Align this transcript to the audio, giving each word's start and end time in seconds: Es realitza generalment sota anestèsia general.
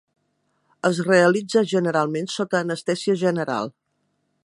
Es 0.89 1.01
realitza 1.09 1.63
generalment 1.73 2.33
sota 2.37 2.63
anestèsia 2.65 3.19
general. 3.27 3.75